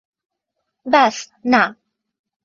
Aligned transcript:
বায, 0.85 1.15
না! 1.45 1.63